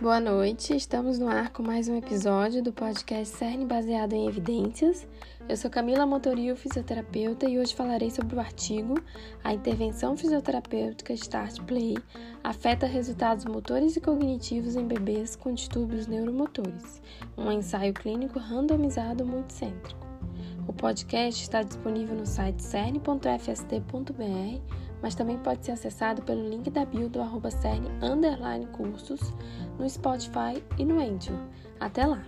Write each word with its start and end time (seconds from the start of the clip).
Boa 0.00 0.18
noite, 0.18 0.74
estamos 0.74 1.18
no 1.18 1.28
ar 1.28 1.50
com 1.50 1.62
mais 1.62 1.88
um 1.88 1.96
episódio 1.96 2.62
do 2.62 2.72
podcast 2.72 3.36
CERN 3.36 3.66
baseado 3.66 4.14
em 4.14 4.26
evidências. 4.26 5.06
Eu 5.48 5.56
sou 5.56 5.70
Camila 5.70 6.04
Motorio, 6.06 6.56
fisioterapeuta, 6.56 7.48
e 7.48 7.58
hoje 7.58 7.74
falarei 7.74 8.10
sobre 8.10 8.34
o 8.34 8.40
artigo 8.40 8.94
A 9.44 9.52
intervenção 9.52 10.16
fisioterapêutica 10.16 11.12
Start 11.12 11.60
Play 11.62 11.96
afeta 12.42 12.86
resultados 12.86 13.44
motores 13.44 13.94
e 13.96 14.00
cognitivos 14.00 14.74
em 14.74 14.86
bebês 14.86 15.36
com 15.36 15.54
distúrbios 15.54 16.06
neuromotores, 16.06 17.00
um 17.36 17.52
ensaio 17.52 17.92
clínico 17.94 18.38
randomizado 18.38 19.24
multicêntrico. 19.24 20.06
O 20.66 20.72
podcast 20.72 21.42
está 21.42 21.62
disponível 21.62 22.16
no 22.16 22.26
site 22.26 22.62
cern.fst.br, 22.62 23.22
mas 25.02 25.14
também 25.14 25.36
pode 25.38 25.64
ser 25.64 25.72
acessado 25.72 26.22
pelo 26.22 26.48
link 26.48 26.70
da 26.70 26.84
bio 26.84 27.08
do 27.08 27.20
arroba 27.20 27.50
cern, 27.50 27.88
cursos, 28.66 29.34
no 29.78 29.88
Spotify 29.90 30.62
e 30.78 30.84
no 30.84 31.00
Anchor. 31.00 31.36
Até 31.80 32.06
lá! 32.06 32.22